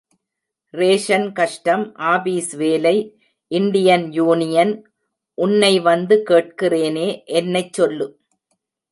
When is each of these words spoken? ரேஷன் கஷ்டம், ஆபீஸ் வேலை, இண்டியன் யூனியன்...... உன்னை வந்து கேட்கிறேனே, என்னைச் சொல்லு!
ரேஷன் 0.73 1.33
கஷ்டம், 1.33 1.83
ஆபீஸ் 2.13 2.49
வேலை, 2.53 2.93
இண்டியன் 3.51 4.05
யூனியன்...... 4.11 4.73
உன்னை 5.37 5.79
வந்து 5.79 6.17
கேட்கிறேனே, 6.29 7.07
என்னைச் 7.33 7.73
சொல்லு! 7.73 8.07